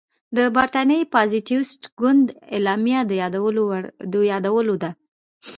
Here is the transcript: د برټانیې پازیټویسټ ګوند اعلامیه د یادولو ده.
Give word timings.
د 0.37 0.39
برټانیې 0.55 1.09
پازیټویسټ 1.13 1.81
ګوند 1.99 2.27
اعلامیه 2.55 2.99
د 4.09 4.21
یادولو 4.35 4.75
ده. 4.83 4.91